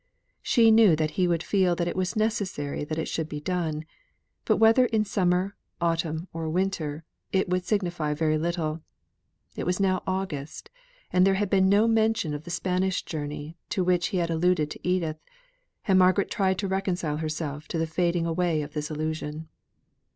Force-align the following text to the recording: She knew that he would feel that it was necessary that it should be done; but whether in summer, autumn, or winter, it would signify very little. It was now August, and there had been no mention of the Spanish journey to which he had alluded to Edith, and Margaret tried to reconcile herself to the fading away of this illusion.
She 0.41 0.71
knew 0.71 0.95
that 0.95 1.11
he 1.11 1.27
would 1.27 1.43
feel 1.43 1.75
that 1.75 1.87
it 1.87 1.95
was 1.95 2.15
necessary 2.15 2.83
that 2.85 2.97
it 2.97 3.07
should 3.07 3.29
be 3.29 3.39
done; 3.39 3.85
but 4.45 4.57
whether 4.57 4.85
in 4.85 5.05
summer, 5.05 5.55
autumn, 5.79 6.27
or 6.33 6.49
winter, 6.49 7.03
it 7.31 7.47
would 7.49 7.65
signify 7.65 8.15
very 8.15 8.35
little. 8.35 8.81
It 9.55 9.67
was 9.67 9.79
now 9.79 10.01
August, 10.07 10.71
and 11.13 11.23
there 11.23 11.35
had 11.35 11.51
been 11.51 11.69
no 11.69 11.87
mention 11.87 12.33
of 12.33 12.45
the 12.45 12.49
Spanish 12.49 13.03
journey 13.03 13.57
to 13.69 13.83
which 13.83 14.07
he 14.07 14.17
had 14.17 14.31
alluded 14.31 14.71
to 14.71 14.79
Edith, 14.87 15.19
and 15.87 15.99
Margaret 15.99 16.31
tried 16.31 16.57
to 16.57 16.67
reconcile 16.67 17.17
herself 17.17 17.67
to 17.67 17.77
the 17.77 17.85
fading 17.85 18.25
away 18.25 18.63
of 18.63 18.73
this 18.73 18.89
illusion. 18.89 19.49